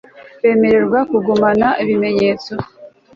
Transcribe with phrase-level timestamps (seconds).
[0.41, 2.53] bemererwaga kugumana ibimenyetso